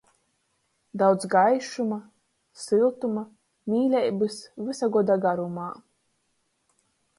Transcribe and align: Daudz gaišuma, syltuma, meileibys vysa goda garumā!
Daudz 1.01 1.27
gaišuma, 1.33 1.99
syltuma, 2.63 3.25
meileibys 3.75 4.41
vysa 4.71 4.93
goda 4.99 5.21
garumā! 5.29 5.71